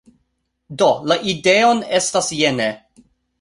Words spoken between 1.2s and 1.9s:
ideon